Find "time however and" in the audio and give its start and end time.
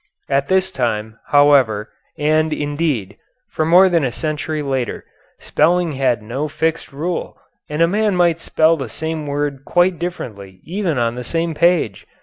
0.71-2.51